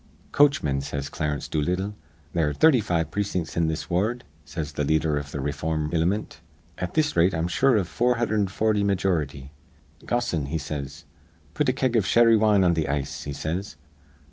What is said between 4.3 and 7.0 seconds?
says th' leader iv th' rayform ilimint. 'At